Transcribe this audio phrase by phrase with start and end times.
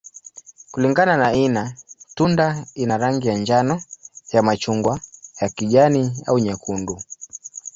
[0.71, 1.75] Kulingana na aina,
[2.15, 3.81] tunda ina rangi ya njano,
[4.31, 4.99] ya machungwa,
[5.41, 7.01] ya kijani, au nyekundu.